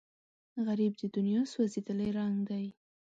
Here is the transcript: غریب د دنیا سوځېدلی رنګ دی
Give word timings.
غریب 0.65 0.93
د 0.97 1.03
دنیا 1.15 1.41
سوځېدلی 1.51 2.09
رنګ 2.17 2.35
دی 2.49 2.65